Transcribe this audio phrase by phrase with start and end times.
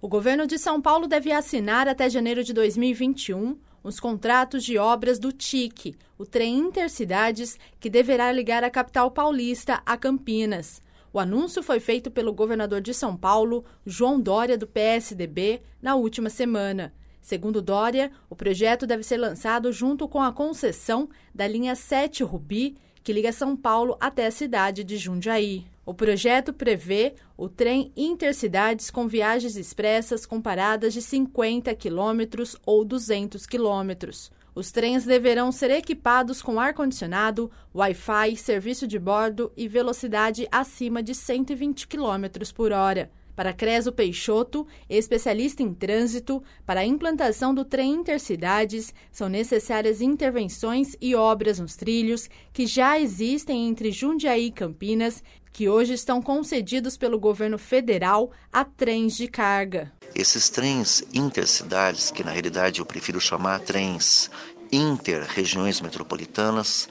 [0.00, 5.18] O governo de São Paulo deve assinar até janeiro de 2021 os contratos de obras
[5.18, 10.80] do TIC, o trem intercidades que deverá ligar a capital paulista a Campinas.
[11.12, 16.30] O anúncio foi feito pelo governador de São Paulo, João Dória, do PSDB, na última
[16.30, 16.94] semana.
[17.20, 22.76] Segundo Dória, o projeto deve ser lançado junto com a concessão da linha 7 Rubi,
[23.02, 25.66] que liga São Paulo até a cidade de Jundiaí.
[25.88, 32.84] O projeto prevê o trem intercidades com viagens expressas com paradas de 50 quilômetros ou
[32.84, 34.30] 200 quilômetros.
[34.54, 41.14] Os trens deverão ser equipados com ar-condicionado, Wi-Fi, serviço de bordo e velocidade acima de
[41.14, 43.10] 120 km por hora.
[43.38, 50.96] Para Creso Peixoto, especialista em trânsito, para a implantação do trem intercidades, são necessárias intervenções
[51.00, 56.96] e obras nos trilhos que já existem entre Jundiaí e Campinas, que hoje estão concedidos
[56.96, 59.92] pelo governo federal a trens de carga.
[60.14, 64.30] Esses trens intercidades, que na realidade eu prefiro chamar trens
[64.70, 66.88] inter-regiões metropolitanas,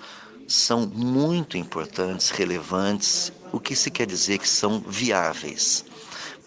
[0.48, 5.86] são muito importantes, relevantes, o que se quer dizer que são viáveis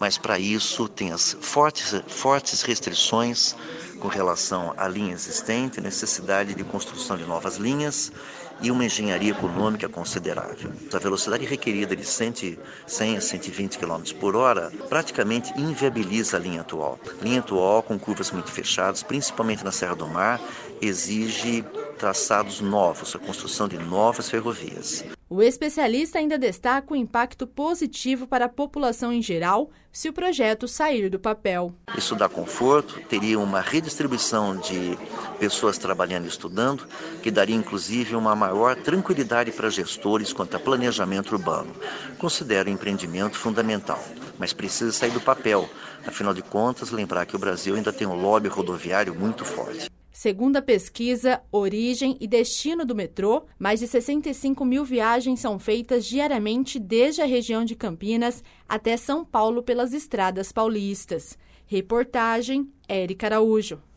[0.01, 3.55] mas para isso tem as fortes, fortes restrições
[4.01, 8.11] com relação à linha existente, necessidade de construção de novas linhas
[8.59, 10.71] e uma engenharia econômica considerável.
[10.91, 12.57] A velocidade requerida de 100,
[12.87, 16.99] 100 a 120 km por hora praticamente inviabiliza a linha atual.
[17.19, 20.41] A linha atual, com curvas muito fechadas, principalmente na Serra do Mar,
[20.81, 21.63] exige
[21.99, 25.05] traçados novos, a construção de novas ferrovias.
[25.33, 30.67] O especialista ainda destaca o impacto positivo para a população em geral se o projeto
[30.67, 31.73] sair do papel.
[31.97, 34.97] Isso dá conforto, teria uma redistribuição de
[35.39, 36.85] pessoas trabalhando e estudando,
[37.23, 41.73] que daria inclusive uma maior tranquilidade para gestores quanto a planejamento urbano.
[42.17, 44.03] Considero o empreendimento fundamental,
[44.37, 45.69] mas precisa sair do papel.
[46.05, 49.89] Afinal de contas, lembrar que o Brasil ainda tem um lobby rodoviário muito forte.
[50.21, 56.05] Segundo a pesquisa Origem e Destino do Metrô, mais de 65 mil viagens são feitas
[56.05, 61.39] diariamente desde a região de Campinas até São Paulo pelas estradas paulistas.
[61.65, 63.81] Reportagem Érica Araújo.